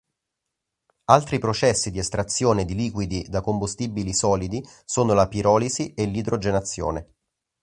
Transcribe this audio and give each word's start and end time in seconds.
Altri 1.11 1.37
processi 1.37 1.91
di 1.91 1.99
estrazione 1.99 2.65
di 2.65 2.73
liquidi 2.73 3.23
da 3.29 3.41
combustibili 3.41 4.15
solidi 4.15 4.67
sono 4.83 5.13
la 5.13 5.27
pirolisi 5.27 5.93
e 5.93 6.05
l'idrogenazione. 6.05 7.13